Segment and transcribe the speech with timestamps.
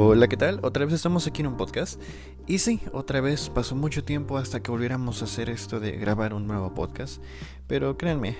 [0.00, 0.60] Hola, ¿qué tal?
[0.62, 2.00] Otra vez estamos aquí en un podcast.
[2.46, 6.34] Y sí, otra vez pasó mucho tiempo hasta que volviéramos a hacer esto de grabar
[6.34, 7.20] un nuevo podcast.
[7.66, 8.36] Pero créanme,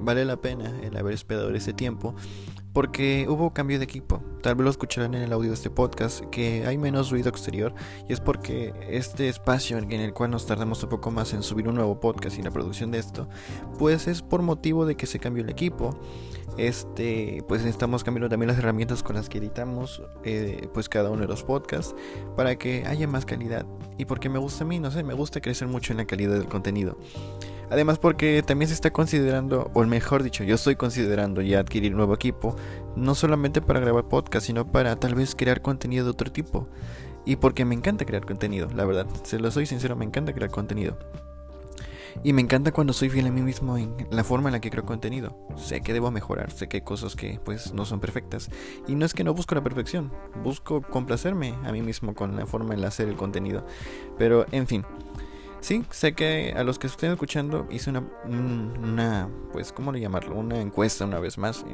[0.00, 2.14] vale la pena el haber esperado ese tiempo
[2.74, 4.20] porque hubo cambio de equipo.
[4.42, 7.72] Tal vez lo escucharán en el audio de este podcast que hay menos ruido exterior
[8.08, 11.68] y es porque este espacio en el cual nos tardamos un poco más en subir
[11.68, 13.28] un nuevo podcast y la producción de esto,
[13.78, 15.96] pues es por motivo de que se cambió el equipo.
[16.58, 21.22] Este, pues estamos cambiando también las herramientas con las que editamos eh, pues cada uno
[21.22, 21.96] de los podcasts
[22.36, 23.66] para que haya más calidad
[23.98, 26.34] y porque me gusta a mí, no sé, me gusta crecer mucho en la calidad
[26.34, 26.96] del contenido.
[27.70, 32.14] Además porque también se está considerando, o mejor dicho, yo estoy considerando ya adquirir nuevo
[32.14, 32.56] equipo,
[32.96, 36.68] no solamente para grabar podcast, sino para tal vez crear contenido de otro tipo.
[37.26, 40.50] Y porque me encanta crear contenido, la verdad, se lo soy sincero, me encanta crear
[40.50, 40.98] contenido.
[42.22, 44.70] Y me encanta cuando soy fiel a mí mismo en la forma en la que
[44.70, 45.36] creo contenido.
[45.56, 48.50] Sé que debo mejorar, sé que hay cosas que pues no son perfectas.
[48.86, 50.12] Y no es que no busco la perfección,
[50.42, 53.66] busco complacerme a mí mismo con la forma en la hacer el contenido.
[54.16, 54.84] Pero en fin,
[55.64, 60.36] Sí, sé que a los que estén escuchando hice una, una pues, ¿cómo le llamarlo?
[60.36, 61.64] Una encuesta una vez más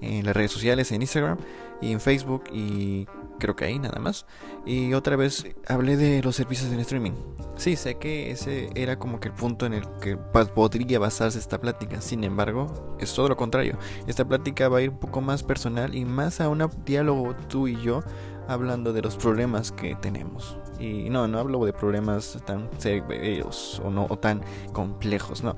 [0.00, 1.38] en, en, las redes sociales, en Instagram
[1.80, 3.06] y en Facebook y
[3.38, 4.26] creo que ahí nada más.
[4.66, 7.12] Y otra vez hablé de los servicios en streaming.
[7.54, 11.60] Sí, sé que ese era como que el punto en el que podría basarse esta
[11.60, 12.00] plática.
[12.00, 13.78] Sin embargo, es todo lo contrario.
[14.08, 17.68] Esta plática va a ir un poco más personal y más a un diálogo tú
[17.68, 18.02] y yo
[18.48, 20.58] hablando de los problemas que tenemos.
[20.82, 25.54] Y no, no hablo de problemas tan serios o, no, o tan complejos, no.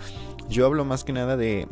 [0.48, 1.66] Yo hablo más que nada de,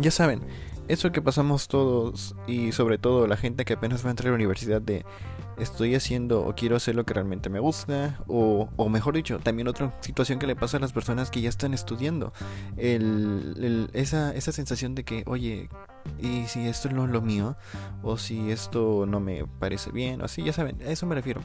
[0.00, 0.42] ya saben,
[0.88, 4.30] eso que pasamos todos y sobre todo la gente que apenas va a entrar a
[4.30, 5.04] la universidad de
[5.58, 9.68] estoy haciendo o quiero hacer lo que realmente me gusta o, o mejor dicho también
[9.68, 12.32] otra situación que le pasa a las personas que ya están estudiando.
[12.76, 15.68] El, esa, esa sensación de que oye
[16.18, 17.56] y si esto no es lo mío
[18.02, 21.42] o si esto no me parece bien o así ya saben a eso me refiero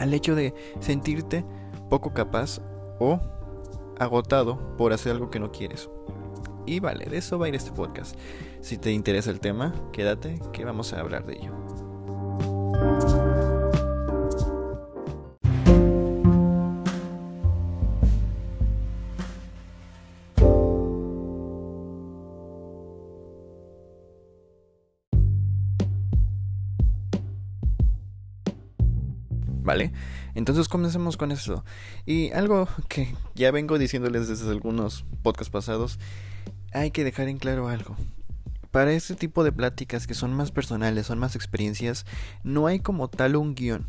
[0.00, 1.44] al hecho de sentirte
[1.88, 2.60] poco capaz
[2.98, 3.20] o
[3.98, 5.88] agotado por hacer algo que no quieres
[6.66, 8.16] y vale, de eso va a ir este podcast.
[8.60, 11.52] Si te interesa el tema, quédate que vamos a hablar de ello.
[29.70, 29.92] ¿Vale?
[30.34, 31.64] Entonces comencemos con eso.
[32.04, 36.00] Y algo que ya vengo diciéndoles desde algunos podcasts pasados,
[36.72, 37.94] hay que dejar en claro algo.
[38.72, 42.04] Para este tipo de pláticas que son más personales, son más experiencias,
[42.42, 43.86] no hay como tal un guion.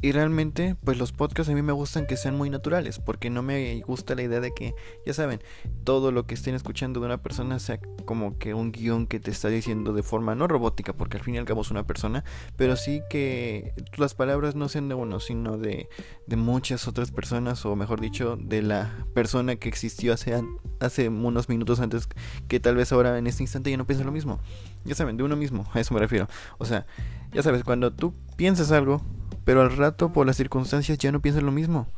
[0.00, 3.42] Y realmente, pues los podcasts a mí me gustan que sean muy naturales, porque no
[3.42, 4.74] me gusta la idea de que,
[5.06, 5.40] ya saben,
[5.84, 9.30] todo lo que estén escuchando de una persona sea como que un guion que te
[9.30, 12.24] está diciendo de forma no robótica, porque al fin y al cabo es una persona,
[12.56, 15.88] pero sí que las palabras no sean de uno, sino de,
[16.26, 20.42] de muchas otras personas, o mejor dicho, de la persona que existió hace,
[20.80, 22.08] hace unos minutos antes,
[22.48, 24.40] que tal vez ahora en este instante ya no piensa lo mismo.
[24.84, 26.26] Ya saben, de uno mismo, a eso me refiero.
[26.58, 26.86] O sea,
[27.32, 29.00] ya sabes, cuando tú piensas algo,
[29.44, 31.88] pero al rato por las circunstancias ya no piensas lo mismo.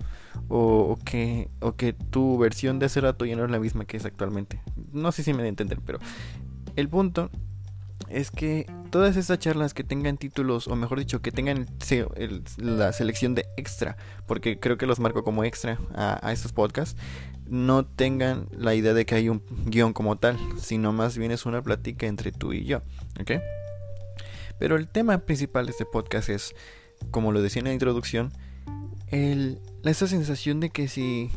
[0.48, 3.96] O, que, o que tu versión de hace rato ya no es la misma que
[3.96, 4.60] es actualmente.
[4.92, 6.00] No sé si me da a entender, pero
[6.74, 7.30] el punto
[8.08, 11.66] es que todas esas charlas que tengan títulos, o mejor dicho, que tengan
[12.58, 17.00] la selección de extra, porque creo que los marco como extra a, a, estos podcasts,
[17.46, 21.46] no tengan la idea de que hay un guion como tal, sino más bien es
[21.46, 22.82] una plática entre tú y yo,
[23.20, 23.32] ¿ok?
[24.58, 26.54] Pero el tema principal de este podcast es
[27.10, 28.32] como lo decía en la introducción,
[29.08, 31.30] el, esa sensación de que si,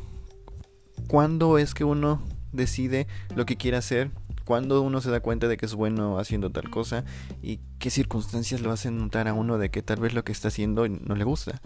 [1.08, 4.12] cuando es que uno decide lo que quiere hacer,
[4.46, 7.04] cuando uno se da cuenta de que es bueno haciendo tal cosa
[7.42, 10.48] y qué circunstancias lo hacen notar a uno de que tal vez lo que está
[10.48, 11.62] haciendo no le gusta.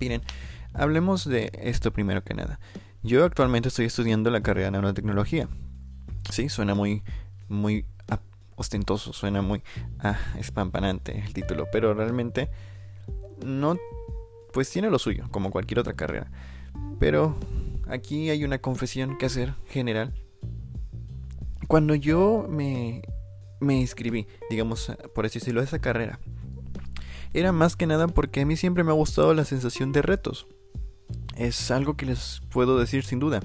[0.00, 0.22] Miren,
[0.72, 2.58] hablemos de esto primero que nada.
[3.02, 5.48] Yo actualmente estoy estudiando la carrera de nanotecnología.
[6.30, 7.02] Sí, suena muy,
[7.48, 7.84] muy
[8.56, 9.62] ostentoso, suena muy
[9.98, 12.48] ah, espampanante el título, pero realmente
[13.44, 13.76] no,
[14.52, 16.30] pues tiene lo suyo, como cualquier otra carrera.
[16.98, 17.36] Pero
[17.88, 20.14] aquí hay una confesión que hacer general.
[21.68, 23.02] Cuando yo me,
[23.60, 26.18] me inscribí, digamos, por así decirlo, a esa carrera,
[27.34, 30.46] era más que nada porque a mí siempre me ha gustado la sensación de retos.
[31.36, 33.40] Es algo que les puedo decir sin duda.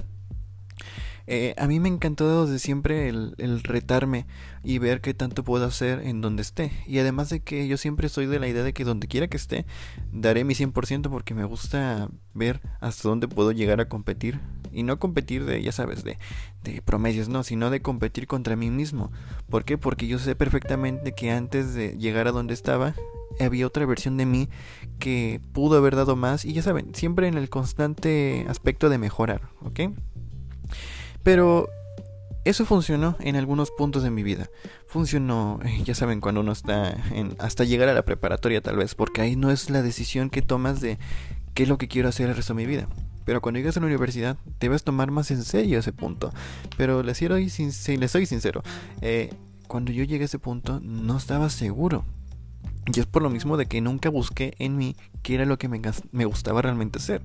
[1.30, 4.26] Eh, a mí me encantó desde siempre el, retarme
[4.64, 6.72] y ver qué tanto puedo hacer en donde esté.
[6.86, 9.36] Y además de que yo siempre soy de la idea de que donde quiera que
[9.36, 9.66] esté,
[10.10, 14.40] daré mi 100% porque me gusta ver hasta dónde puedo llegar a competir.
[14.72, 16.18] Y no competir de, ya sabes, de,
[16.64, 19.12] de promedios, no, sino de competir contra mí mismo.
[19.50, 19.76] ¿Por qué?
[19.76, 22.94] Porque yo sé perfectamente que antes de llegar a donde estaba,
[23.38, 24.48] había otra versión de mí
[24.98, 29.50] que pudo haber dado más y ya saben, siempre en el constante aspecto de mejorar,
[29.60, 29.80] ¿ok?
[31.22, 31.68] Pero
[32.44, 34.48] eso funcionó en algunos puntos de mi vida.
[34.86, 39.20] Funcionó, ya saben, cuando uno está en, hasta llegar a la preparatoria tal vez, porque
[39.20, 40.98] ahí no es la decisión que tomas de
[41.54, 42.88] qué es lo que quiero hacer el resto de mi vida.
[43.24, 46.32] Pero cuando llegas a la universidad, debes tomar más en serio ese punto.
[46.78, 47.50] Pero les soy
[48.26, 48.62] sincero,
[49.02, 49.30] eh,
[49.66, 52.06] cuando yo llegué a ese punto no estaba seguro.
[52.86, 55.68] Y es por lo mismo de que nunca busqué en mí qué era lo que
[55.68, 55.82] me,
[56.12, 57.20] me gustaba realmente hacer.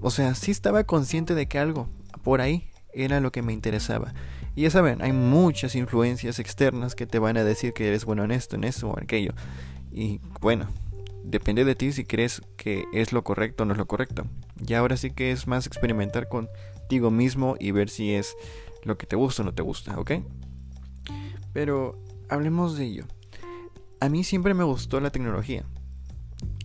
[0.00, 1.88] O sea, sí estaba consciente de que algo
[2.24, 4.14] por ahí era lo que me interesaba.
[4.54, 8.24] Y ya saben, hay muchas influencias externas que te van a decir que eres bueno
[8.24, 9.32] en esto, en eso o en aquello.
[9.92, 10.66] Y bueno,
[11.22, 14.26] depende de ti si crees que es lo correcto o no es lo correcto.
[14.66, 18.34] Y ahora sí que es más experimentar contigo mismo y ver si es
[18.84, 20.12] lo que te gusta o no te gusta, ¿ok?
[21.52, 23.04] Pero hablemos de ello.
[24.00, 25.64] A mí siempre me gustó la tecnología.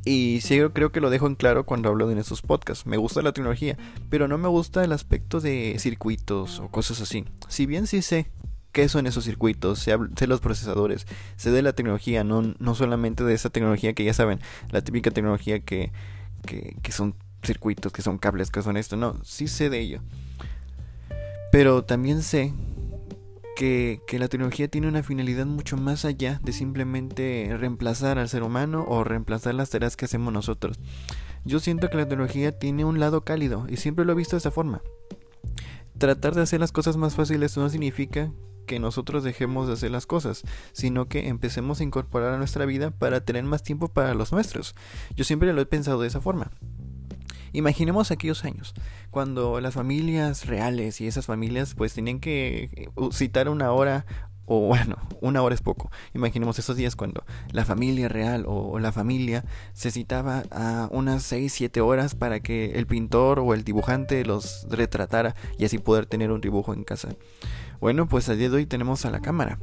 [0.04, 2.88] Y sí, creo que lo dejo en claro cuando hablo en estos podcasts.
[2.88, 3.78] Me gusta la tecnología,
[4.10, 7.26] pero no me gusta el aspecto de circuitos o cosas así.
[7.48, 8.32] Si bien sí sé
[8.72, 11.06] qué son esos circuitos, sé, los procesadores,
[11.36, 14.40] sé de la tecnología, no, no solamente de esa tecnología que ya saben,
[14.70, 15.92] la típica tecnología que,
[16.48, 20.02] que, que son circuitos, que son cables, que son esto, no, sí sé de ello.
[21.52, 22.54] Pero también sé
[23.56, 28.86] que, la tecnología tiene una finalidad mucho más allá de simplemente reemplazar al ser humano
[28.88, 30.80] o reemplazar las tareas que hacemos nosotros.
[31.44, 34.40] Yo siento que la tecnología tiene un lado cálido y siempre lo he visto de
[34.40, 34.82] esa forma.
[35.98, 38.32] Tratar de hacer las cosas más fáciles no significa
[38.66, 42.92] que nosotros dejemos de hacer las cosas, sino que empecemos a incorporar a nuestra vida
[42.92, 44.76] para tener más tiempo para los nuestros.
[45.16, 46.52] Yo siempre lo he pensado de esa forma.
[47.54, 48.74] Imaginemos aquellos años,
[49.10, 54.06] cuando las familias reales y esas familias pues tenían que eh, citar una hora
[54.54, 55.92] o bueno, una hora es poco.
[56.14, 61.54] Imaginemos esos días cuando la familia real o, la familia se citaba a unas 6,
[61.54, 66.32] 7 horas para que el pintor o el dibujante los retratara y así poder tener
[66.32, 67.16] un dibujo en casa.
[67.80, 69.58] Bueno, pues a día de hoy tenemos a la cámara.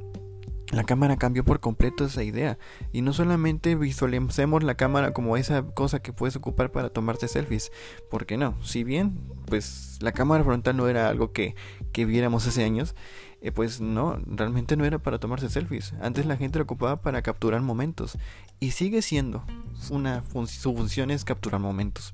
[0.70, 2.58] La cámara cambió por completo esa idea
[2.92, 7.72] y no solamente visualicemos la cámara como esa cosa que puedes ocupar para tomarte selfies,
[8.10, 11.54] porque no, si bien pues la cámara frontal no era algo que,
[11.92, 12.94] que viéramos hace años,
[13.40, 15.94] eh, pues no, realmente no era para tomarse selfies.
[16.02, 18.18] Antes la gente lo ocupaba para capturar momentos
[18.60, 19.44] y sigue siendo
[19.90, 22.12] una su función es capturar momentos.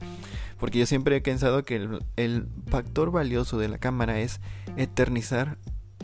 [0.60, 4.40] Porque yo siempre he pensado que el, el factor valioso de la cámara es
[4.76, 5.58] eternizar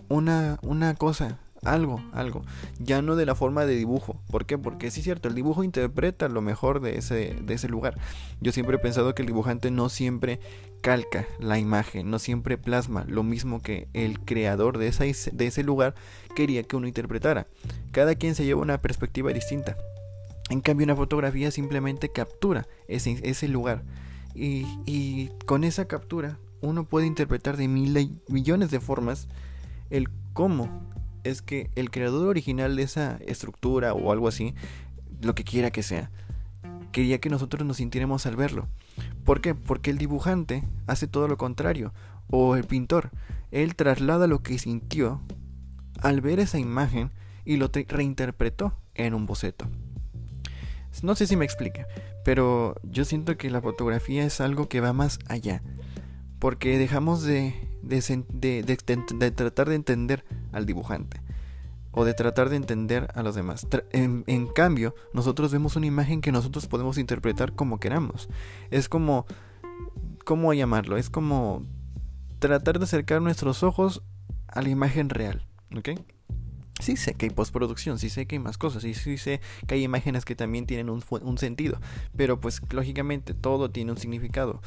[0.09, 2.43] una, una cosa algo, algo,
[2.79, 4.21] ya no de la forma de dibujo.
[4.31, 4.59] ¿Por qué?
[4.59, 7.99] Porque sí es cierto, el dibujo interpreta lo mejor de ese, de ese lugar.
[8.41, 10.41] Yo siempre he pensado que el dibujante no siempre
[10.81, 15.63] calca la imagen, no siempre plasma lo mismo que el creador de, esa, de ese
[15.63, 15.95] lugar
[16.35, 17.47] quería que uno interpretara.
[17.93, 19.77] Cada quien se lleva una perspectiva distinta.
[20.49, 23.85] En cambio, una fotografía simplemente captura ese, ese lugar.
[24.35, 29.29] Y, y con esa captura uno puede interpretar de mil, millones de formas
[29.91, 30.89] el cómo
[31.25, 34.55] es que el creador original de esa estructura o algo así,
[35.21, 36.11] lo que quiera que sea,
[36.93, 38.69] quería que nosotros nos sintiéramos al verlo.
[39.25, 39.55] ¿Por qué?
[39.55, 41.93] Porque el dibujante hace todo lo contrario,
[42.29, 43.11] o el pintor,
[43.51, 45.21] él traslada lo que sintió
[46.01, 47.11] al ver esa imagen
[47.45, 49.67] y lo reinterpretó en un boceto.
[51.03, 51.87] No sé si me explique,
[52.25, 55.63] pero yo siento que la fotografía es algo que va más allá,
[56.39, 61.21] porque dejamos de, de, tratar de entender al dibujante
[61.93, 63.67] o de tratar de entender a los demás.
[63.93, 68.29] En, cambio, nosotros vemos una imagen que nosotros podemos interpretar como queramos.
[68.71, 69.27] Es como,
[70.25, 70.97] ¿cómo llamarlo?
[70.97, 71.67] Es como
[72.39, 74.03] tratar de acercar nuestros ojos
[74.47, 75.47] a la imagen real,
[75.77, 75.91] ¿ok?
[76.81, 79.75] Sí sé que hay postproducción, sí sé que hay más cosas, y sí sé que
[79.75, 81.81] hay imágenes que también tienen un, un, sentido,
[82.17, 84.61] pero pues lógicamente todo tiene un significado.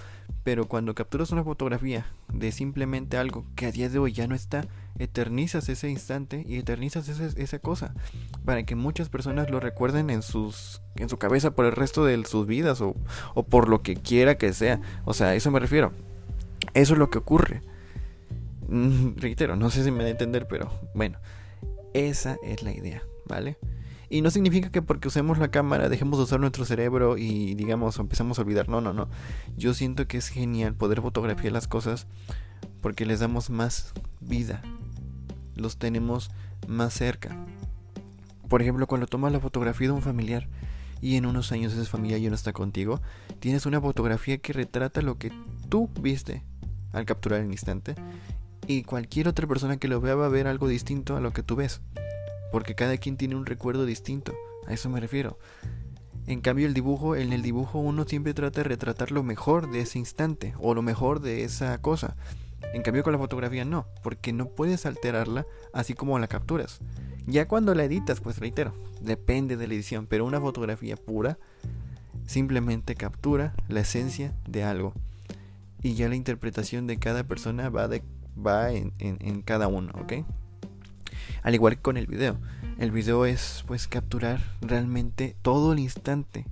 [0.44, 4.36] Pero cuando capturas una fotografía de simplemente algo que a día de hoy ya no
[4.36, 4.66] está,
[5.00, 7.94] eternizas ese instante y eternizas esa cosa
[8.46, 12.24] para que muchas personas lo recuerden en sus en su cabeza por el resto de
[12.26, 12.96] sus vidas o,
[13.34, 14.82] o por lo que quiera que sea.
[15.06, 15.94] O sea, a eso me refiero.
[16.74, 17.62] Eso es lo que ocurre.
[18.68, 21.18] Mm, reitero, no sé si me da a entender, pero bueno.
[21.94, 23.58] Esa es la idea, ¿vale?
[24.10, 27.98] Y no significa que porque usemos la cámara dejemos de usar nuestro cerebro y digamos
[27.98, 28.70] empezamos a olvidar.
[28.70, 29.08] No, no, no.
[29.58, 32.06] Yo siento que es genial poder fotografiar las cosas
[32.82, 34.62] porque les damos más vida.
[35.56, 36.30] Los tenemos
[36.68, 37.36] más cerca.
[38.50, 40.48] Por ejemplo, cuando tomas la fotografía de un familiar
[41.02, 43.02] y en unos años esa familia ya no está contigo,
[43.40, 45.32] tienes una fotografía que retrata lo que
[45.70, 46.44] tú viste
[46.92, 47.96] al capturar el instante
[48.68, 51.44] y cualquier otra persona que lo vea va a ver algo distinto a lo que
[51.44, 51.82] tú ves.
[52.52, 54.34] Porque cada quien tiene un recuerdo distinto.
[54.68, 55.38] A eso me refiero.
[56.26, 59.82] En cambio el dibujo, en el dibujo uno siempre trata de retratar lo mejor de
[59.82, 62.16] ese instante o lo mejor de esa cosa.
[62.74, 66.80] En cambio con la fotografía no, porque no puedes alterarla así como la capturas.
[67.28, 71.38] Ya cuando la editas, pues reitero, depende de la edición, pero una fotografía pura
[72.26, 74.94] simplemente captura la esencia de algo.
[75.82, 78.02] Y ya la interpretación de cada persona va, de,
[78.36, 80.14] va en, en cada uno, ¿ok?
[81.44, 82.38] Al igual que con el video.
[82.80, 86.46] El video es pues capturar realmente todo el instante.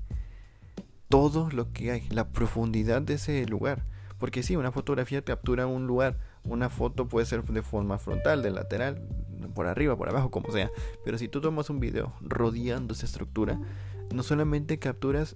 [1.09, 3.85] Todo lo que hay, la profundidad de ese lugar.
[4.19, 6.19] Porque si una fotografía captura un lugar.
[6.43, 9.01] Una foto puede ser de forma frontal, de lateral,
[9.53, 10.71] por arriba, por abajo, como sea.
[11.05, 13.59] Pero si tú tomas un video rodeando esa estructura,
[14.13, 15.35] no solamente capturas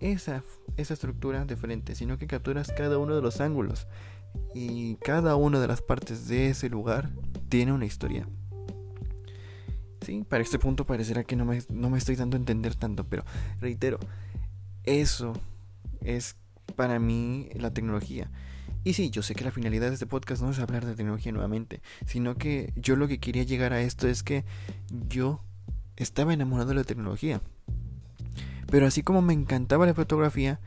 [0.00, 0.42] esa,
[0.76, 3.86] esa estructura de frente, sino que capturas cada uno de los ángulos.
[4.54, 7.10] Y cada una de las partes de ese lugar
[7.48, 8.28] tiene una historia.
[10.02, 13.04] Sí, para este punto parecerá que no me, no me estoy dando a entender tanto,
[13.04, 13.24] pero
[13.60, 13.98] reitero,
[14.84, 15.32] eso
[16.00, 16.36] es
[16.74, 18.30] para mí la tecnología.
[18.84, 21.30] Y sí, yo sé que la finalidad de este podcast no es hablar de tecnología
[21.30, 24.44] nuevamente, sino que yo lo que quería llegar a esto es que
[25.08, 25.40] yo
[25.96, 27.40] estaba enamorado de la tecnología.
[28.70, 30.58] Pero así como me encantaba la fotografía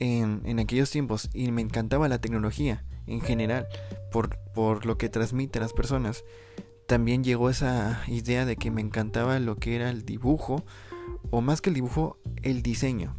[0.00, 3.66] en, aquellos tiempos y me encantaba la tecnología en general
[4.10, 6.24] por, por lo que transmite a las personas,
[6.86, 10.64] también llegó esa idea de que me encantaba lo que era el dibujo,
[11.30, 13.14] o más que el dibujo, el diseño.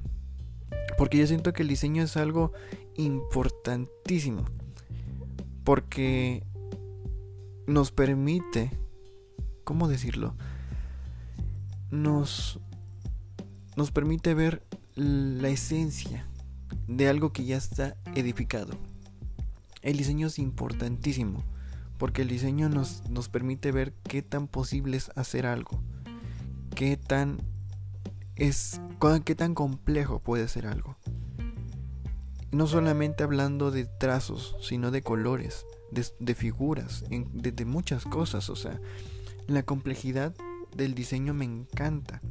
[0.97, 2.51] Porque yo siento que el diseño es algo
[2.95, 4.45] importantísimo.
[5.63, 6.43] Porque
[7.67, 8.71] nos permite,
[9.63, 10.35] ¿cómo decirlo?
[11.91, 12.59] Nos,
[13.75, 14.63] nos permite ver
[14.95, 16.28] la esencia
[16.87, 18.73] de algo que ya está edificado.
[19.81, 21.43] El diseño es importantísimo
[21.97, 25.81] porque el diseño nos, nos permite ver qué tan posible es hacer algo,
[26.75, 27.41] qué tan
[28.35, 28.79] es
[29.25, 30.97] qué tan complejo puede ser algo.
[32.51, 38.49] No solamente hablando de trazos, sino de colores, de, figuras, de muchas cosas.
[38.49, 38.79] O sea,
[39.47, 40.33] la complejidad
[40.75, 42.21] del diseño me encanta.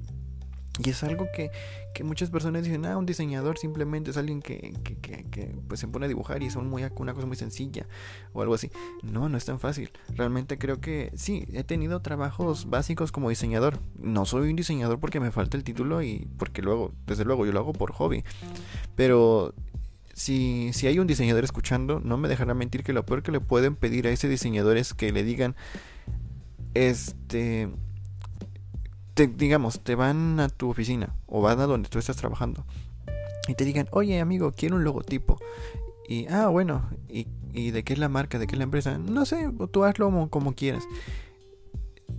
[0.79, 1.51] Y es algo que,
[1.93, 5.89] que, muchas personas dicen, ah, un diseñador simplemente es alguien que, que, que, pues se
[5.89, 7.87] pone a dibujar y es muy, una cosa muy sencilla
[8.33, 8.71] o algo así.
[9.03, 9.91] No, no es tan fácil.
[10.15, 13.81] Realmente creo que sí, he tenido trabajos básicos como diseñador.
[13.99, 17.53] No soy un diseñador porque me falta el título y porque luego, desde luego, yo
[17.53, 18.25] lo hago por hobby.
[18.95, 19.55] Pero
[20.15, 23.41] si, si hay un diseñador escuchando, no me dejará mentir que lo peor que le
[23.41, 25.57] pueden pedir a ese diseñador es que le digan,
[26.75, 27.69] este
[29.27, 32.65] digamos, te van a tu oficina o van a donde tú estás trabajando
[33.49, 35.39] y te digan, oye amigo, quiero un logotipo.
[36.07, 38.39] Y, ah, bueno, ¿y, y de qué es la marca?
[38.39, 38.99] ¿De qué es la empresa?
[38.99, 40.85] No sé, tú hazlo como, quieras.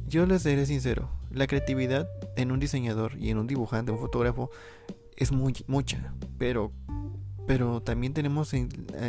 [0.08, 4.50] Yo les seré sincero, la creatividad en un diseñador y en un dibujante, un fotógrafo,
[5.16, 6.72] es muy, mucha, pero
[7.50, 8.68] pero también tenemos eh,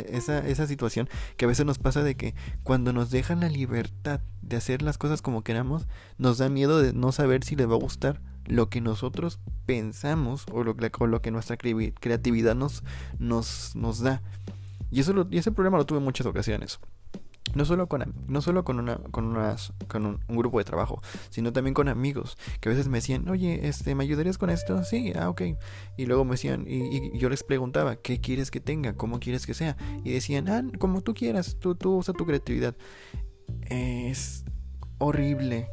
[0.09, 1.07] esa, esa situación
[1.37, 2.33] que a veces nos pasa de que
[2.63, 6.91] cuando nos dejan la libertad de hacer las cosas como queramos, nos da miedo de
[6.91, 11.29] no saber si les va a gustar lo que nosotros pensamos o lo, lo que
[11.29, 12.83] nuestra creatividad nos,
[13.19, 14.23] nos, nos da.
[14.89, 16.79] Y, eso y ese problema lo tuve en muchas ocasiones.
[17.53, 21.51] No solo con, no solo con, una, con, unas, con un, grupo de trabajo, sino
[21.51, 24.83] también con amigos que a veces me decían, oye, este, ¿me ayudarías con esto?
[24.85, 25.41] Sí, ah, ok.
[25.97, 28.93] Y luego me decían, y, yo les preguntaba, ¿qué quieres que tenga?
[28.93, 29.75] ¿Cómo quieres que sea?
[30.05, 32.75] Y decían, ah, como tú quieras, tú, tú usa tu creatividad.
[33.69, 34.45] Es
[34.97, 35.67] horrible.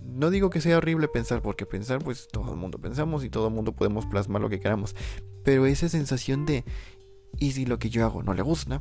[0.00, 3.48] No digo que sea horrible pensar, porque pensar, pues todo el mundo pensamos y todo
[3.48, 4.94] el mundo podemos plasmar lo que queramos.
[5.42, 6.64] Pero esa sensación de,
[7.38, 8.80] ¿y si lo que yo hago no le gusta?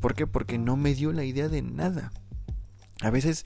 [0.00, 0.26] ¿Por qué?
[0.26, 2.12] Porque no me dio la idea de nada.
[3.02, 3.42] A veces,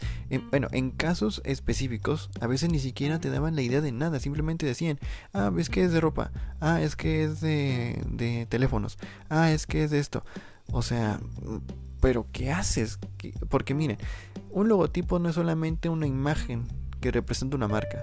[0.51, 4.67] bueno, en casos específicos, a veces ni siquiera te daban la idea de nada, simplemente
[4.67, 4.99] decían,
[5.33, 8.99] ah, es que es de ropa, ah, es que es de, de teléfonos,
[9.31, 10.25] ah, es que es de esto.
[10.73, 11.21] O sea,
[12.01, 12.99] pero ¿qué haces?
[13.49, 13.97] Porque miren,
[14.51, 16.67] un logotipo no es solamente una imagen
[17.01, 18.03] que representa una marca.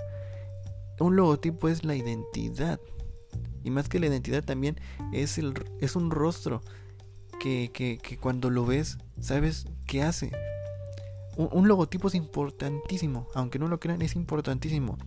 [1.00, 2.80] Un logotipo es la identidad.
[3.64, 4.80] Y más que la identidad también
[5.12, 6.62] es, el, es un rostro
[7.44, 10.32] que, cuando lo ves, sabes qué hace.
[11.36, 14.98] Un, logotipo es importantísimo, aunque no lo crean, es importantísimo.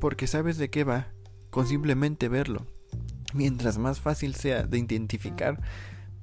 [0.00, 1.08] Porque sabes de qué va
[1.50, 2.66] con simplemente verlo.
[3.34, 5.60] Mientras más fácil sea de identificar,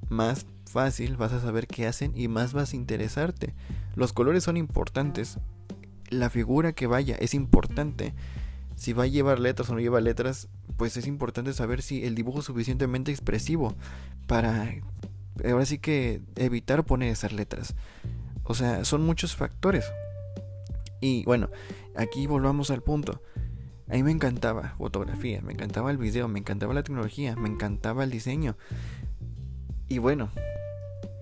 [0.08, 3.54] más fácil vas a saber qué hacen y más vas a interesarte.
[3.96, 5.38] Los colores son importantes.
[6.08, 8.14] La figura que vaya es importante.
[8.80, 12.14] Si va a llevar letras o no lleva letras, pues es importante saber si el
[12.14, 13.74] dibujo es suficientemente expresivo
[14.26, 14.72] para
[15.44, 17.74] ahora sí que evitar poner esas letras.
[18.42, 19.84] O sea, son muchos factores.
[20.98, 21.50] Y bueno,
[21.94, 23.22] aquí volvamos al punto.
[23.86, 28.02] A mí me encantaba fotografía, me encantaba el video, me encantaba la tecnología, me encantaba
[28.02, 28.56] el diseño.
[29.88, 30.30] Y bueno,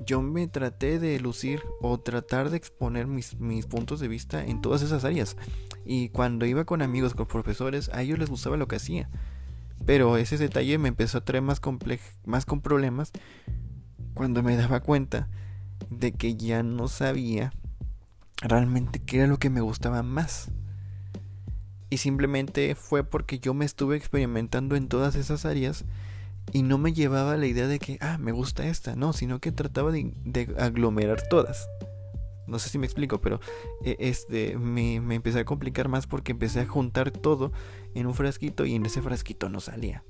[0.04, 3.34] yo me traté de lucir o tratar de exponer mis,
[3.66, 5.36] puntos de vista en todas esas áreas.
[5.84, 9.08] Y cuando iba con amigos, con profesores, a ellos les gustaba lo que hacía.
[9.84, 11.60] Pero ese detalle me empezó a traer más,
[12.24, 13.12] más con problemas
[14.14, 15.28] cuando me daba cuenta
[15.90, 17.52] de que ya no sabía
[18.40, 20.50] realmente qué era lo que me gustaba más.
[21.90, 25.84] Y simplemente fue porque yo me estuve experimentando en todas esas áreas
[26.52, 29.52] y no me llevaba la idea de que, ah, me gusta esta, no, sino que
[29.52, 31.68] trataba de, aglomerar todas.
[32.46, 33.40] No sé si me explico, pero
[33.84, 37.52] eh, este, me, me, empecé a complicar más porque empecé a juntar todo
[37.94, 40.02] en un frasquito y en ese frasquito no salía.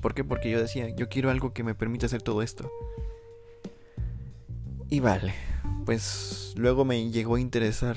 [0.00, 0.24] ¿Por qué?
[0.24, 2.70] Porque yo decía, yo quiero algo que me permita hacer todo esto.
[4.90, 5.34] Y vale,
[5.84, 7.96] pues luego me llegó a interesar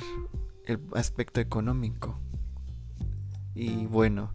[0.65, 2.20] el aspecto económico.
[3.55, 4.31] Y bueno,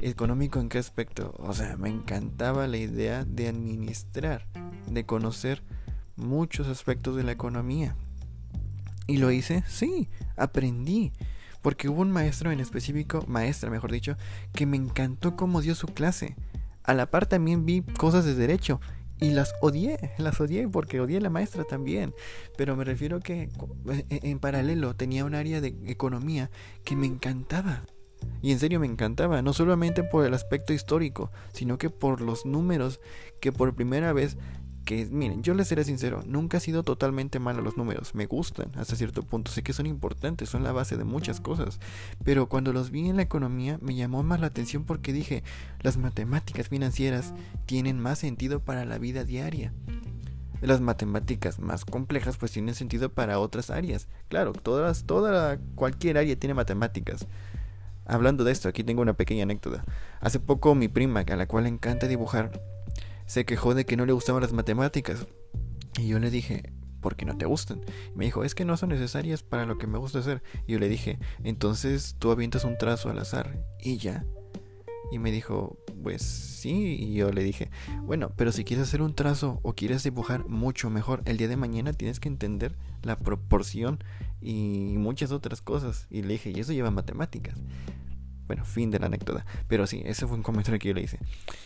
[0.00, 1.34] ¿Económico en qué aspecto?
[1.38, 4.46] O sea, me encantaba la idea de administrar,
[4.86, 5.62] de conocer
[6.16, 7.96] muchos aspectos de la economía.
[9.06, 9.64] ¿Y lo hice?
[9.66, 11.12] Sí, aprendí.
[11.62, 14.16] Porque hubo un maestro en específico, maestra mejor dicho,
[14.52, 16.36] que me encantó cómo dio su clase.
[16.84, 18.80] A la par también vi cosas de derecho
[19.20, 22.14] y las odié, las odié porque odié a la maestra también.
[22.56, 23.50] Pero me refiero que
[24.08, 26.50] en paralelo tenía un área de economía
[26.84, 27.82] que me encantaba.
[28.40, 32.46] Y en serio me encantaba, no solamente por el aspecto histórico, sino que por los
[32.46, 33.00] números
[33.40, 34.36] que por primera vez
[34.88, 38.72] que miren, yo les seré sincero, nunca ha sido totalmente malo los números, me gustan
[38.74, 41.78] hasta cierto punto, sé que son importantes, son la base de muchas cosas,
[42.24, 45.44] pero cuando los vi en la economía me llamó más la atención porque dije,
[45.82, 47.34] las matemáticas financieras
[47.66, 49.74] tienen más sentido para la vida diaria.
[50.62, 54.08] Las matemáticas más complejas pues tienen sentido para otras áreas.
[54.28, 57.26] Claro, todas, toda cualquier área tiene matemáticas.
[58.08, 59.84] Hablando de esto, aquí tengo una pequeña anécdota.
[60.20, 62.60] Hace poco mi prima, a la cual le encanta dibujar,
[63.26, 65.26] se quejó de que no le gustaban las matemáticas.
[65.98, 67.82] Y yo le dije, ¿por qué no te gustan?
[68.14, 70.42] Y me dijo, es que no son necesarias para lo que me gusta hacer.
[70.66, 74.24] Y yo le dije, entonces tú avientas un trazo al azar y ya.
[75.10, 76.96] Y me dijo, pues sí.
[77.00, 77.70] Y yo le dije,
[78.02, 81.56] bueno, pero si quieres hacer un trazo o quieres dibujar mucho mejor, el día de
[81.56, 84.02] mañana tienes que entender la proporción
[84.40, 86.06] y muchas otras cosas.
[86.10, 87.58] Y le dije, y eso lleva matemáticas.
[88.46, 89.44] Bueno, fin de la anécdota.
[89.66, 91.18] Pero sí, ese fue un comentario que yo le hice.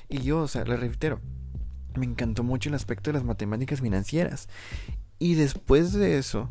[0.09, 1.21] Y yo, o sea, le reitero,
[1.97, 4.49] me encantó mucho el aspecto de las matemáticas financieras.
[5.19, 6.51] Y después de eso,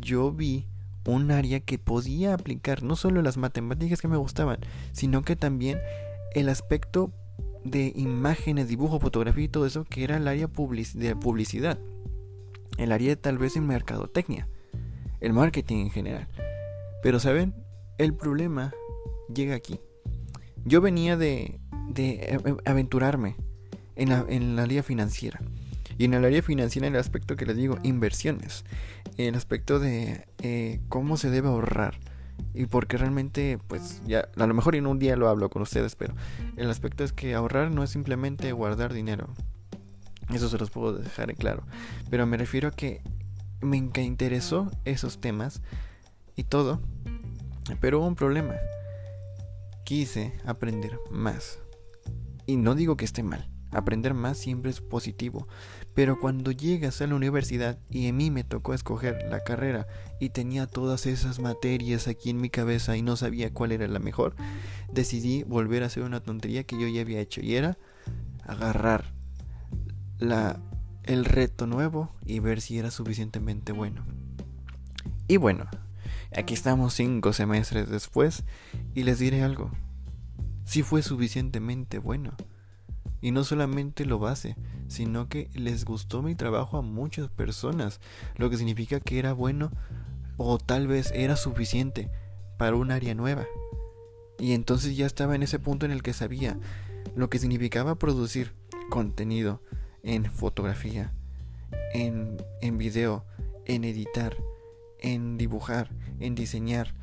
[0.00, 0.68] yo vi
[1.06, 4.58] un área que podía aplicar no solo las matemáticas que me gustaban,
[4.92, 5.78] sino que también
[6.36, 7.12] el aspecto
[7.64, 11.78] de imágenes, dibujo, fotografía y todo eso, que era el área de publicidad.
[12.76, 14.46] El área tal vez en mercadotecnia.
[15.20, 16.28] El marketing en general.
[17.02, 17.54] Pero, ¿saben?
[17.96, 18.74] El problema
[19.34, 19.80] llega aquí.
[20.66, 21.58] Yo venía de,
[22.66, 23.36] aventurarme
[23.94, 25.40] en la, en la área financiera.
[25.96, 28.66] Y en el área financiera, el aspecto que les digo, inversiones.
[29.16, 31.98] El aspecto de eh, cómo se debe ahorrar.
[32.54, 35.94] Y porque realmente, pues ya, a lo mejor en un día lo hablo con ustedes,
[35.94, 36.14] pero
[36.56, 39.28] el aspecto es que ahorrar no es simplemente guardar dinero.
[40.32, 41.64] Eso se los puedo dejar en claro.
[42.10, 43.02] Pero me refiero a que
[43.60, 45.62] me interesó esos temas
[46.34, 46.80] y todo.
[47.80, 48.54] Pero hubo un problema
[49.86, 51.60] quise aprender más.
[52.44, 55.48] Y no digo que esté mal, aprender más siempre es positivo,
[55.94, 59.86] pero cuando llegas a la universidad y a mí me tocó escoger la carrera
[60.20, 63.98] y tenía todas esas materias aquí en mi cabeza y no sabía cuál era la
[63.98, 64.34] mejor,
[64.92, 67.78] decidí volver a hacer una tontería que yo ya había hecho y era
[68.44, 69.12] agarrar
[71.04, 74.04] el reto nuevo y ver si era suficientemente bueno.
[75.28, 75.68] Y bueno,
[76.34, 78.44] Aquí estamos cinco semestres después
[78.94, 79.70] y les diré algo.
[80.64, 82.36] Sí fue suficientemente bueno.
[83.26, 84.54] Y no solamente lo base,
[84.86, 88.00] sino que les gustó mi trabajo a muchas personas,
[88.36, 89.72] lo que significa que era bueno
[90.36, 92.08] o tal vez era suficiente
[92.56, 93.44] para un área nueva.
[94.38, 96.56] Y entonces ya estaba en ese punto en el que sabía
[97.16, 98.54] lo que significaba producir
[98.90, 99.60] contenido
[100.04, 101.12] en fotografía,
[101.94, 103.24] en, en video,
[103.64, 104.36] en editar,
[105.00, 106.94] en dibujar, en diseñar,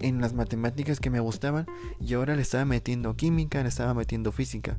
[0.00, 1.66] en las matemáticas que me gustaban
[2.00, 4.78] y ahora le estaba metiendo química, le estaba metiendo física.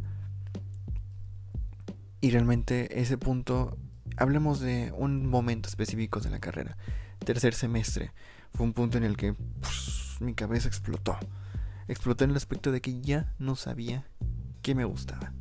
[2.21, 3.77] Y realmente ese punto,
[4.17, 6.77] hablemos de un momento específico de la carrera.
[7.19, 8.11] Tercer semestre
[8.53, 9.35] fue un punto en el que
[10.19, 11.17] mi cabeza explotó.
[11.87, 14.07] Explotó en el aspecto de que ya no sabía
[14.61, 15.33] qué me gustaba.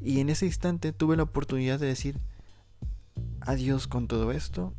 [0.00, 2.20] Y en ese instante tuve la oportunidad de decir
[3.40, 4.74] adiós con todo esto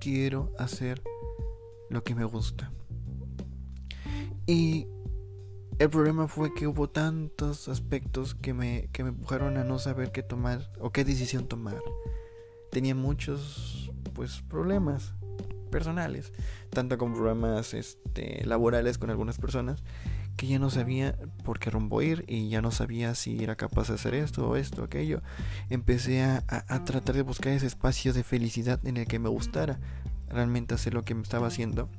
[0.00, 1.02] quiero hacer
[1.90, 2.72] lo que me gusta.
[4.46, 4.86] Y
[5.78, 10.10] el problema fue que hubo tantos aspectos que me, que me empujaron a no saber
[10.10, 11.82] qué tomar o qué decisión tomar.
[12.70, 15.12] Tenía muchos pues problemas
[15.70, 16.32] personales,
[16.70, 19.82] tanto como problemas este, laborales con algunas personas,
[20.36, 23.88] que ya no sabía por qué rumbo ir y ya no sabía si era capaz
[23.88, 25.22] de hacer esto o esto, aquello.
[25.68, 29.78] Empecé a, a, tratar de buscar ese espacio de felicidad en el que me gustara
[30.28, 31.90] realmente hacer lo que me estaba haciendo.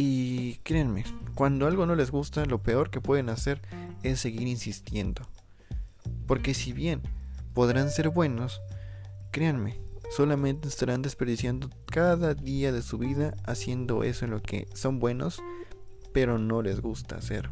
[0.00, 1.02] Y créanme,
[1.34, 3.60] cuando algo no les gusta, lo peor que pueden hacer
[4.04, 5.22] es seguir insistiendo.
[6.28, 7.02] Porque si bien
[7.52, 8.60] podrán ser buenos,
[9.32, 15.00] créanme, solamente estarán desperdiciando cada día de su vida haciendo eso en lo que son
[15.00, 15.42] buenos,
[16.12, 17.50] pero no les gusta hacer.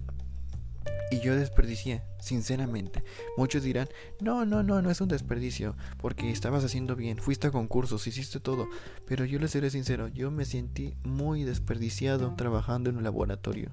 [1.10, 3.04] Y yo desperdicié, sinceramente.
[3.36, 3.88] Muchos dirán,
[4.20, 8.40] no, no, no, no es un desperdicio, porque estabas haciendo bien, fuiste a concursos, hiciste
[8.40, 8.68] todo.
[9.06, 13.70] Pero yo les seré sincero, yo me sentí muy desperdiciado trabajando en un laboratorio.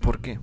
[0.00, 0.40] ¿Por qué?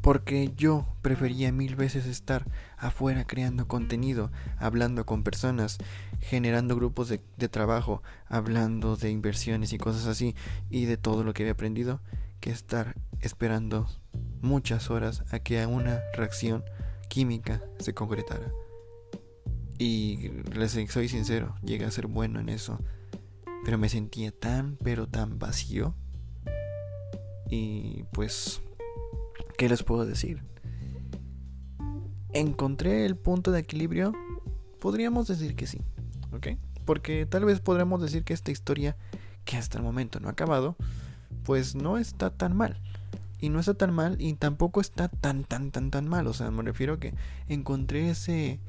[0.00, 2.46] Porque yo prefería mil veces estar
[2.78, 5.76] afuera creando contenido, hablando con personas,
[6.20, 10.34] generando grupos de, trabajo, hablando de inversiones y cosas así,
[10.70, 12.00] y de todo lo que había aprendido,
[12.40, 13.86] que estar esperando
[14.40, 16.64] muchas horas a que una reacción
[17.08, 18.52] química se concretara.
[19.78, 22.78] Y les soy sincero, llegué a ser bueno en eso,
[23.64, 25.94] pero me sentía tan, pero tan vacío.
[27.48, 28.60] Y pues
[29.60, 30.42] ¿Qué les puedo decir?
[32.32, 34.14] ¿Encontré el punto de equilibrio?
[34.80, 35.82] Podríamos decir que sí,
[36.32, 36.56] ¿ok?
[36.86, 38.96] Porque tal vez podremos decir que esta historia,
[39.44, 40.76] que hasta el momento no ha acabado,
[41.50, 42.80] pues no está tan mal.
[43.40, 46.28] Y no está tan mal y tampoco está tan, tan, tan, tan mal.
[46.28, 47.12] O sea, me refiero a que
[47.48, 48.60] encontré ese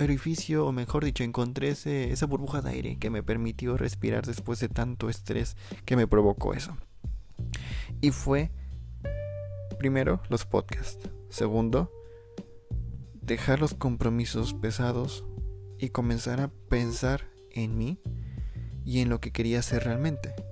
[0.00, 4.58] orificio, o mejor dicho, encontré ese, esa burbuja de aire que me permitió respirar después
[4.58, 6.78] de tanto estrés que me provocó eso.
[8.00, 8.52] Y fue
[9.78, 11.10] Primero, los podcasts.
[11.28, 11.92] Segundo,
[13.20, 15.26] dejar los compromisos pesados
[15.78, 18.00] y comenzar a pensar en mí
[18.82, 20.47] y en lo que quería hacer realmente.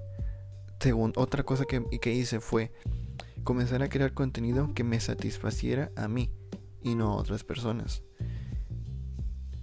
[0.81, 2.73] Segundo, otra cosa que, que hice fue
[3.45, 6.31] comenzar a crear contenido que me satisfaciera a mí
[6.83, 8.03] y no a otras personas.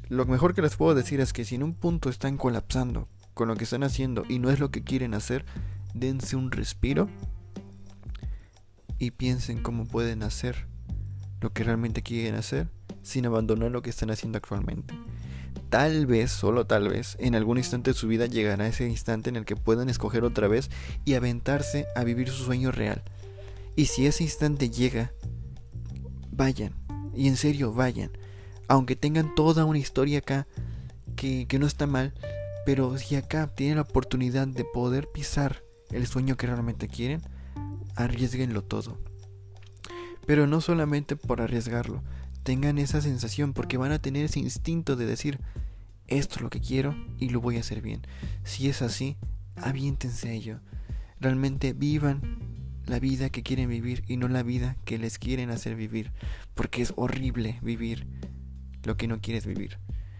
[0.09, 3.47] Lo mejor que les puedo decir es que si en un punto están colapsando con
[3.47, 5.45] lo que están haciendo y no es lo que quieren hacer,
[5.93, 7.09] dense un respiro
[8.99, 10.67] y piensen cómo pueden hacer
[11.41, 12.69] lo que realmente quieren hacer
[13.01, 14.93] sin abandonar lo que están haciendo actualmente.
[15.69, 19.35] Tal vez, solo tal vez, en algún instante de su vida llegará ese instante en
[19.35, 20.69] el que puedan escoger otra vez
[21.03, 23.03] y aventarse a vivir su sueño real.
[23.75, 25.11] Y si ese instante llega,
[26.31, 26.73] vayan,
[27.15, 28.11] y en serio vayan,
[28.67, 30.47] aunque tengan toda una historia acá
[31.15, 32.13] que, que no está mal,
[32.65, 37.21] pero si acá tienen la oportunidad de poder pisar el sueño que realmente quieren,
[37.95, 38.97] arriesguenlo todo.
[40.25, 42.01] Pero no solamente por arriesgarlo,
[42.43, 45.39] tengan esa sensación porque van a tener ese instinto de decir,
[46.07, 48.01] esto es lo que quiero y lo voy a hacer bien.
[48.43, 49.17] Si es así,
[49.55, 50.59] aviéntense a ello.
[51.19, 52.21] Realmente vivan
[52.85, 56.11] la vida que quieren vivir y no la vida que les quieren hacer vivir,
[56.53, 58.07] porque es horrible vivir
[58.83, 59.79] lo que no quieres vivir.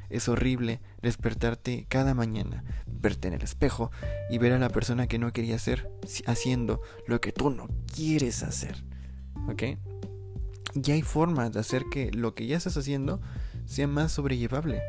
[0.10, 3.92] Es horrible despertarte cada mañana, verte en el espejo
[4.30, 5.92] y ver a la persona que no quería ser
[6.26, 8.86] haciendo lo que tú no quieres hacer.
[9.50, 9.93] ¿Ok?
[10.76, 13.22] Ya hay formas de hacer que lo que ya estás haciendo
[13.66, 14.82] sea más sobrellevable.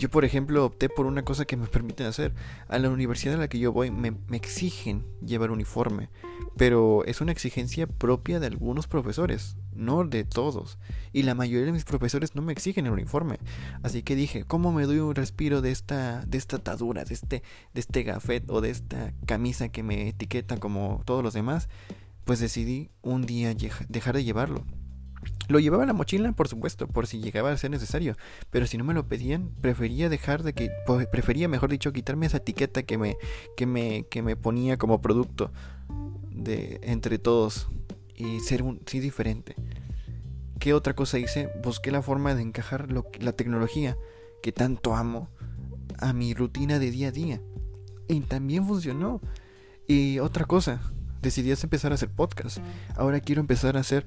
[0.00, 2.32] Yo, por ejemplo, opté por una cosa que me permiten hacer.
[2.68, 6.08] A la universidad a la que yo voy me, exigen llevar uniforme,
[6.56, 10.78] pero es una exigencia propia de algunos profesores, no de todos.
[11.12, 13.40] Y la mayoría de mis profesores no me exigen el uniforme.
[13.82, 17.42] Así que dije, ¿cómo me doy un respiro de esta, de esta atadura, de este,
[17.74, 21.68] de este gafet o de esta camisa que me etiqueta como todos los demás?
[22.30, 23.52] Pues decidí un día
[23.88, 24.64] dejar de llevarlo.
[25.48, 28.14] Lo llevaba en la mochila, por supuesto, por si llegaba a ser necesario,
[28.50, 30.70] pero si no me lo pedían, prefería dejar de que
[31.10, 33.16] prefería, mejor dicho, quitarme esa etiqueta que me
[33.56, 35.50] que me que me ponía como producto
[36.30, 37.66] de entre todos
[38.14, 39.56] y ser un sí diferente.
[40.60, 41.50] ¿Qué otra cosa hice?
[41.64, 43.96] Busqué la forma de encajar la tecnología
[44.40, 45.30] que tanto amo
[45.98, 47.42] a mi rutina de día a día.
[48.06, 49.20] Y también funcionó.
[49.88, 50.80] Y otra cosa,
[51.22, 52.58] decidí empezar a hacer podcast.
[52.96, 54.06] Ahora quiero empezar a hacer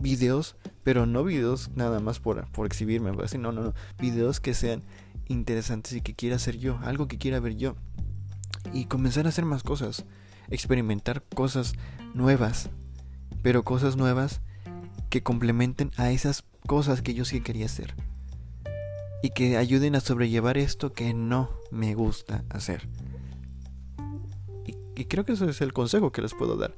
[0.00, 4.54] videos, pero no videos nada más por, por exhibirme, así, no, no, no, videos que
[4.54, 4.82] sean
[5.28, 7.76] interesantes y que quiera hacer yo, algo que quiera ver yo.
[8.72, 10.04] Y comenzar a hacer más cosas,
[10.48, 11.74] experimentar cosas
[12.14, 12.70] nuevas,
[13.42, 14.40] pero cosas nuevas
[15.08, 17.94] que complementen a esas cosas que yo sí quería hacer.
[19.22, 22.88] Y que ayuden a sobrellevar esto que no me gusta hacer.
[24.96, 26.74] Y creo que ese es el consejo que les puedo dar.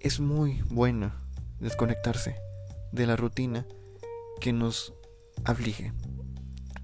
[0.00, 1.12] Es muy bueno
[1.60, 2.36] desconectarse
[2.92, 3.66] de la rutina
[4.40, 4.94] que nos
[5.44, 5.92] aflige.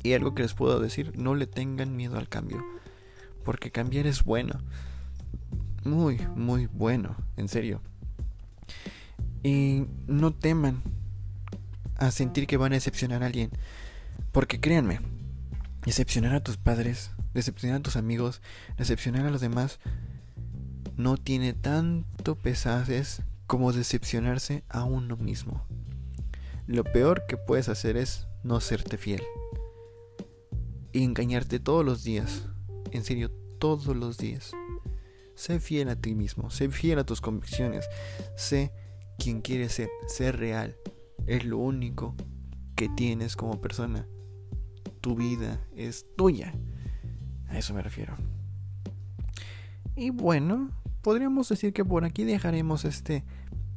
[0.03, 2.65] Y algo que les puedo decir, no le tengan miedo al cambio,
[3.45, 4.61] porque cambiar es bueno.
[5.85, 7.81] Muy, muy bueno, en serio.
[9.43, 10.83] Y no teman
[11.97, 13.51] a sentir que van a decepcionar a alguien,
[14.33, 15.01] porque créanme,
[15.85, 18.43] decepcionar a tus padres, decepcionar a tus amigos,
[18.77, 19.79] decepcionar a los demás,
[20.97, 25.65] no tiene tanto pesajes como decepcionarse a uno mismo.
[26.67, 29.23] Lo peor que puedes hacer es no serte fiel.
[30.93, 32.47] Y engañarte todos los días.
[32.91, 34.53] En serio, todos los días.
[35.35, 37.87] Sé fiel a ti mismo, sé fiel a tus convicciones,
[38.37, 38.73] sé
[39.19, 40.77] quien quieres ser, sé real.
[41.27, 42.15] Es lo único
[42.75, 44.07] que tienes como persona.
[45.03, 46.55] Tu vida es tuya.
[47.49, 48.17] A eso me refiero.
[49.95, 50.71] Y bueno,
[51.07, 53.23] podríamos decir que por aquí dejaremos este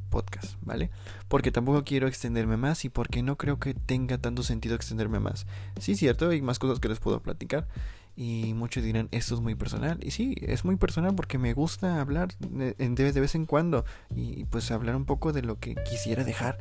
[0.08, 0.90] podcast, ¿vale?
[1.28, 5.46] Porque tampoco quiero extenderme más y porque no creo que tenga tanto sentido extenderme más.
[5.78, 7.68] Sí, cierto, hay más cosas que les puedo platicar
[8.16, 10.00] y muchos dirán, esto es muy personal.
[10.02, 14.44] Y sí, es muy personal porque me gusta hablar de, de vez en cuando y
[14.46, 16.58] pues hablar un poco de lo que quisiera dejar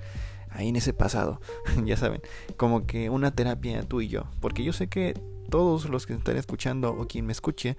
[0.51, 1.41] ahí en ese pasado,
[1.83, 2.21] ya saben,
[2.57, 6.37] como que una terapia tú y yo, porque yo sé que todos los que están
[6.37, 7.75] escuchando o quien me escuche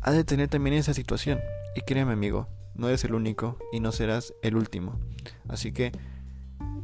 [0.00, 1.40] ha de tener también esa situación.
[1.76, 5.00] Y créeme amigo, no eres el único y no serás el último.
[5.48, 5.92] Así que,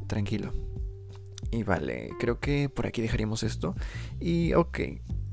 [0.06, 0.52] tranquilo.
[1.52, 3.74] Y vale, creo que por aquí dejaríamos esto.
[4.20, 4.80] Y ok,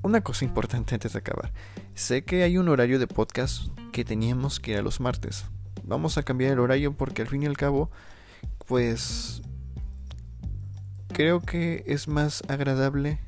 [0.01, 1.53] una cosa importante antes de acabar.
[1.93, 5.45] Sé que hay un horario de podcast que teníamos que ir a los martes.
[5.83, 7.91] Vamos a cambiar el horario porque al fin y al cabo,
[8.67, 9.41] pues
[11.13, 13.19] creo que es más agradable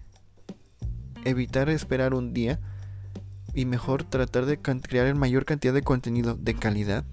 [1.25, 2.59] evitar esperar un día
[3.59, 7.03] y mejor tratar de crear el mayor cantidad de contenido de calidad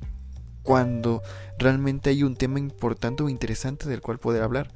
[0.63, 1.21] cuando
[1.59, 4.73] realmente hay un tema importante o interesante del cual poder hablar.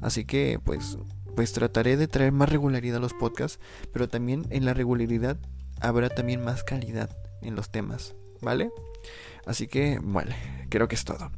[0.00, 0.96] Así que pues
[1.36, 3.60] pues trataré de traer más regularidad a los podcasts,
[3.92, 5.36] pero también en la regularidad
[5.78, 8.70] habrá también más calidad en los temas, ¿vale?
[9.44, 10.34] Así que, bueno,
[10.70, 11.30] creo que es todo.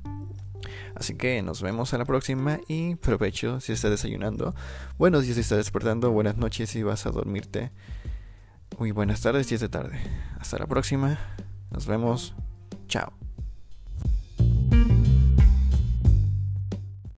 [0.94, 4.54] Así que nos vemos a la próxima y provecho si estás desayunando.
[4.96, 7.72] Buenos días si estás despertando, buenas noches si vas a dormirte.
[8.78, 10.00] Muy buenas tardes si es de tarde.
[10.38, 11.18] Hasta la próxima.
[11.70, 12.34] Nos vemos.
[12.88, 13.12] Chao.